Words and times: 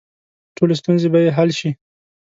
ټولې 0.55 0.75
ستونزې 0.81 1.07
به 1.13 1.19
یې 1.25 1.31
حل 1.37 1.49
شي. 1.59 1.69